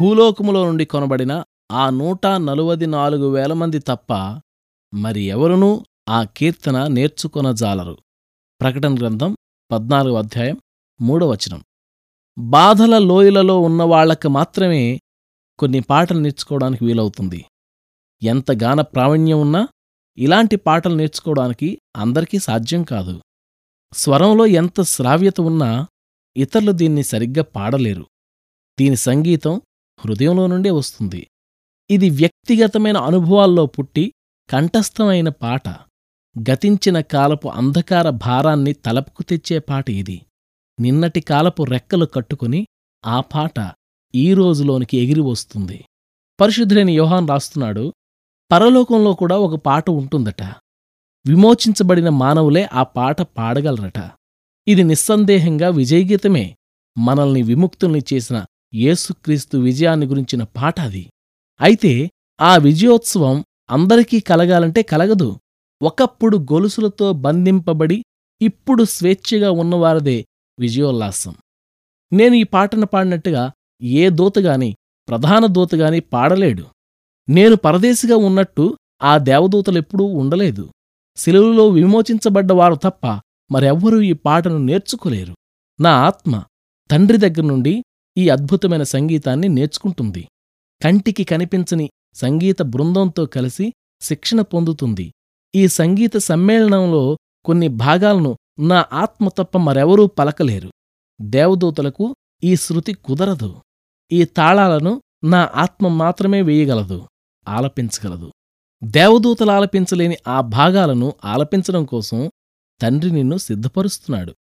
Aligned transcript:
భూలోకములో 0.00 0.66
నుండి 0.66 0.84
కొనబడిన 0.84 1.44
ఆ 1.72 1.90
నూట 1.90 2.26
నలువది 2.26 2.86
నాలుగు 2.86 3.34
వేల 3.34 3.52
మంది 3.52 3.78
తప్ప 3.78 4.12
మరి 4.94 5.20
ఎవరునూ 5.20 5.84
ఆ 6.08 6.22
కీర్తన 6.22 6.86
నేర్చుకొనజాలరు. 6.86 7.98
ప్రకటన 8.60 8.94
గ్రంథం 8.94 9.36
పద్నాలుగు 9.70 10.14
అధ్యాయం 10.14 10.60
మూడవచనం 11.00 11.64
బాధల 12.38 12.98
లోయలలో 12.98 13.60
ఉన్నవాళ్ళకు 13.60 14.28
మాత్రమే 14.28 15.00
కొన్ని 15.58 15.80
పాటలు 15.80 16.18
నేర్చుకోవడానికి 16.18 16.84
వీలవుతుంది. 16.84 17.44
ఎంత 18.22 18.52
గాన 18.52 18.80
ప్రావీణ్యం 18.80 19.40
ఉన్నా 19.40 19.68
ఇలాంటి 20.18 20.56
పాటలు 20.56 20.94
నేర్చుకోవడానికి 20.94 21.78
అందరికీ 21.96 22.38
సాధ్యం 22.38 22.82
కాదు. 22.82 23.20
స్వరంలో 23.94 24.46
ఎంత 24.46 24.82
శ్రావ్యత 24.82 25.40
ఉన్నా 25.40 25.86
ఇతరులు 26.36 26.72
దీన్ని 26.72 27.02
సరిగ్గా 27.02 27.42
పాడలేరు. 27.42 28.06
దీని 28.80 28.96
సంగీతం 28.96 29.60
హృదయంలో 30.04 30.46
నుండే 30.46 30.70
వస్తుంది. 30.70 31.26
ఇది 31.90 32.10
వ్యక్తిగతమైన 32.10 32.96
అనుభవాల్లో 32.96 33.66
పుట్టి 33.66 34.12
కంఠస్థమైన 34.50 35.28
పాట 35.28 35.68
గతించిన 36.50 37.00
కాలపు 37.00 37.48
అంధకార 37.48 38.10
భారాన్ని 38.10 38.72
తలపుకు 38.72 39.22
తెచ్చే 39.22 39.58
పాట 39.58 39.90
ఇది. 39.90 40.20
నిన్నటి 40.80 41.20
కాలపు 41.20 41.62
రెక్కలు 41.62 42.06
కట్టుకుని 42.06 42.66
ఆ 43.06 43.20
పాట 43.20 43.74
ఈ 44.14 44.34
రోజులోనికి 44.34 44.96
ఎగిరి 44.98 45.20
వస్తుంది. 45.20 45.84
పరిశుద్ధులైన 46.40 46.90
యోహాన్ 46.90 47.28
రాస్తున్నాడు 47.28 47.92
పరలోకంలో 48.52 49.12
కూడా 49.12 49.38
ఒక 49.38 49.54
పాట 49.54 49.90
ఉంటుందట. 49.90 50.42
విమోచించబడిన 51.26 52.08
మానవులే 52.08 52.68
ఆ 52.72 52.82
పాట 52.82 53.22
పాడగలరట. 53.22 54.10
ఇది 54.68 54.82
నిస్సందేహంగా 54.82 55.68
విజయగీతమే. 55.68 56.56
మనల్ని 56.98 57.42
విముక్తుల్ని 57.42 58.02
చేసిన 58.12 58.44
యేసుక్రీస్తు 58.74 59.58
విజయాన్ని 59.58 60.06
గురించిన 60.06 60.42
పాట 60.42 60.80
అది. 60.80 61.10
అయితే 61.60 62.10
ఆ 62.40 62.56
విజయోత్సవం 62.56 63.44
అందరికీ 63.70 64.20
కలగాలంటే 64.20 64.82
కలగదు. 64.82 65.38
ఒకప్పుడు 65.82 66.36
గొలుసులతో 66.36 67.12
బంధింపబడి 67.12 68.04
ఇప్పుడు 68.42 68.84
స్వేచ్ఛగా 68.84 69.50
ఉన్నవారదే 69.50 70.26
విజయోల్లాసం. 70.58 71.34
నేను 72.12 72.34
ఈ 72.34 72.42
పాటను 72.42 72.86
పాడినట్టుగా 72.86 73.52
ఏ 73.82 74.10
దూతగాని 74.10 74.76
ప్రధాన 75.08 75.46
దూతగాని 75.46 76.00
పాడలేడు. 76.00 76.64
నేను 77.28 77.56
పరదేశిగా 77.56 78.16
ఉన్నట్టు 78.16 78.76
ఆ 79.02 79.18
దేవదూతలెప్పుడూ 79.18 80.04
ఉండలేదు. 80.04 80.70
శిలువులో 81.16 81.68
విమోచించబడ్డవారు 81.68 82.74
తప్ప 82.74 83.20
మరెవ్వరూ 83.50 84.00
ఈ 84.00 84.12
పాటను 84.12 84.58
నేర్చుకోలేరు. 84.58 85.34
నా 85.80 85.90
ఆత్మ 85.90 86.44
తండ్రి 86.90 87.18
దగ్గర 87.18 87.42
నుండి 87.42 87.82
ఈ 88.16 88.28
అద్భుతమైన 88.28 88.82
సంగీతాన్ని 88.82 89.48
నేర్చుకుంటుంది. 89.48 90.28
కంటికి 90.82 91.24
కనిపించని 91.24 91.90
సంగీత 92.14 92.62
బృందంతో 92.62 93.26
కలిసి 93.26 93.72
శిక్షణ 94.00 94.40
పొందుతుంది. 94.40 95.12
ఈ 95.54 95.68
సంగీత 95.68 96.16
సమ్మేళనంలో 96.16 97.18
కొన్ని 97.44 97.68
భాగాలను 97.68 98.36
నా 98.58 98.86
ఆత్మ 98.92 99.28
తప్ప 99.28 99.58
మరెవరూ 99.58 100.06
పలకలేరు. 100.06 100.70
దేవదూతలకు 101.20 102.16
ఈ 102.44 102.56
శృతి 102.56 102.92
కుదరదు. 102.92 103.56
ఈ 104.12 104.24
తాళాలను 104.24 105.02
నా 105.24 105.50
ఆత్మ 105.54 105.88
మాత్రమే 105.88 106.42
వేయగలదు 106.42 107.08
ఆలపించగలదు. 107.48 108.32
దేవదూతలు 108.84 109.50
ఆలపించలేని 109.50 110.16
ఆ 110.28 110.40
భాగాలను 110.40 111.14
ఆలపించడం 111.24 111.84
కోసం 111.84 112.30
తండ్రి 112.80 113.10
నిన్ను 113.10 113.36
సిద్ధపరుస్తున్నాడు. 113.36 114.34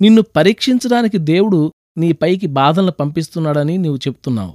నిన్ను 0.00 0.22
పరీక్షించడానికి 0.22 1.18
దేవుడు 1.18 1.72
నీ 1.96 2.12
పైకి 2.12 2.46
బాధలను 2.46 2.92
పంపిస్తున్నాడని 2.92 3.78
నీవు 3.78 3.96
చెప్తున్నావు. 3.96 4.52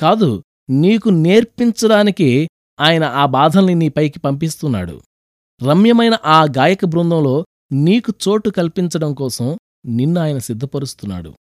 కాదు 0.00 0.42
నీకు 0.70 1.08
నేర్పించడానికి 1.08 2.48
ఆయన 2.80 3.04
ఆ 3.04 3.26
బాధల్ని 3.26 3.74
నీ 3.74 3.88
పైకి 3.88 4.18
పంపిస్తున్నాడు. 4.18 5.00
రమ్యమైన 5.68 6.18
ఆ 6.24 6.44
గాయక 6.44 6.84
బృందంలో 6.84 7.46
నీకు 7.72 8.12
చోటు 8.28 8.50
కల్పించడం 8.50 9.14
కోసం 9.14 9.58
నిన్ను 9.86 10.20
ఆయన 10.20 10.38
సిద్ధపరుస్తున్నాడు. 10.38 11.34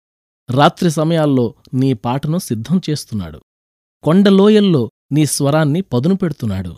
రాత్రి 0.51 0.91
సమయాల్లో 0.91 1.55
నీ 1.75 1.93
పాటను 1.93 2.39
సిద్ధం 2.39 2.81
చేస్తున్నాడు. 2.91 3.41
కొండలోయల్లో 4.03 4.91
నీ 5.13 5.27
స్వరాన్ని 5.27 5.81
పదును 5.81 6.17
పెడుతున్నాడు. 6.17 6.77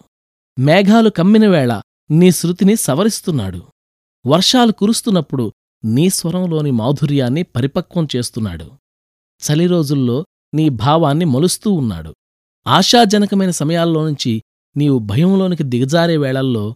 మేఘాలు 0.58 1.10
కమ్మినవేళ 1.10 1.82
నీ 2.10 2.30
శృతిని 2.30 2.76
సవరిస్తున్నాడు. 2.76 3.62
వర్షాలు 4.26 4.72
కురుస్తున్నప్పుడు 4.72 5.52
నీ 5.84 6.10
స్వరంలోని 6.10 6.70
మాధుర్యాన్ని 6.70 7.43
పరిపక్వం 7.43 8.09
చేస్తున్నాడు. 8.16 8.70
చలి 9.43 9.66
రోజుల్లో 9.66 10.25
నీ 10.54 10.69
భావాన్ని 10.69 11.25
మలుస్తూ 11.25 11.72
ఉన్నాడు. 11.72 12.15
ఆశాజనకమైన 12.66 13.50
సమయాల్లోనుంచి 13.50 14.42
నీవు 14.76 14.98
భయంలోనికి 14.98 15.62
దిగజారే 15.62 16.16
వేళల్లో 16.16 16.75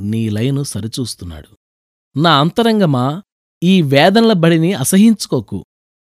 నీ 0.00 0.28
లయను 0.28 0.62
సరిచూస్తున్నాడు. 0.62 1.56
నా 2.18 2.40
అంతరంగమా 2.40 3.22
ఈ 3.62 3.82
వేదనల 3.82 4.32
బడిని 4.32 4.72
అసహించుకోకు. 4.72 5.64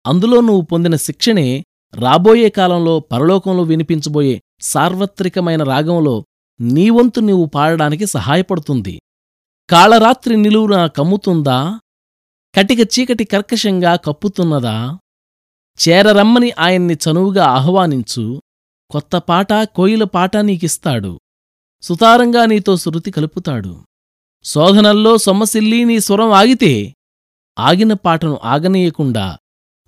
అందులో 0.07 0.41
నువ్వు 0.41 0.61
పొందిన 0.61 0.95
శిక్షణే 0.95 1.63
రాబోయే 1.93 2.49
కాలంలో 2.49 2.99
పరలోకంలో 2.99 3.63
వినిపించబోయే 3.63 4.41
సార్వత్రికమైన 4.61 5.63
రాగంలో 5.63 6.25
నీవంతు 6.61 7.19
నీవు 7.19 7.45
పాడడానికి 7.45 8.05
సహాయపడుతుంది. 8.05 9.01
కాళరాత్రి 9.69 10.37
నిలువున 10.37 10.87
కమ్ముతుందా? 10.87 11.79
కటిక 12.55 12.79
చీకటి 12.79 13.23
కర్కశంగా 13.23 13.95
కప్పుతున్నదా? 13.95 14.97
చేరరమ్మని 15.89 16.51
ఆయన్ని 16.51 16.93
చనువుగా 16.93 17.45
ఆహ్వానించు. 17.45 18.41
కొత్త 18.89 19.17
పాట 19.17 19.53
కోయిల 19.53 20.03
పాట 20.03 20.37
నీకిస్తాడు. 20.37 21.19
సుతారంగా 21.81 22.45
నీతో 22.45 22.77
శృతి 22.77 23.11
కలుపుతాడు. 23.11 23.83
శోధనల్లో 24.43 25.17
సొమ్మసిల్లి 25.17 25.85
నీ 25.85 25.99
స్వరం 25.99 26.31
ఆగితే 26.31 26.93
ఆగిన 27.59 27.93
పాటను 27.93 28.39
ఆగనీయకుండా 28.43 29.37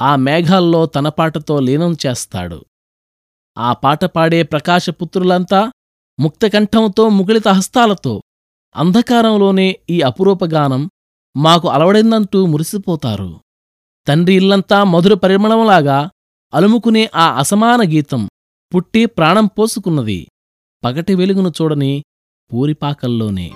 ఆ 0.02 0.16
మేఘాల్లో 0.16 0.86
తన 0.86 1.10
పాటతో 1.10 1.60
లీనం 1.60 1.98
చేస్తాడు. 2.06 2.66
ఆ 3.58 3.74
పాట 3.74 4.06
పాడే 4.06 4.44
ప్రకాశపుత్రులంతా 4.44 5.72
ముక్తకంఠంతో 6.20 7.10
ముగిలిత 7.10 7.48
హస్తాలతో 7.48 8.22
అంధకారంలోనే 8.76 9.80
ఈ 9.90 10.02
అపురూపగానం 10.02 10.90
మాకు 11.38 11.68
అలవడిందంటూ 11.70 12.46
మురిసిపోతారు. 12.46 13.40
తండ్రి 14.08 14.36
ఇల్లంతా 14.36 14.84
మధుర 14.84 15.14
పరిమళంలాగా 15.14 16.10
అలుముకునే 16.54 17.10
ఆ 17.16 17.40
అసమాన 17.40 17.82
గీతం 17.82 18.30
పుట్టి 18.76 19.06
ప్రాణం 19.06 19.46
పోసుకున్నది. 19.46 20.28
పగటి 20.84 21.16
వెలుగును 21.16 21.54
చూడని 21.62 22.04
పూరిపాకల్లోనే. 22.54 23.52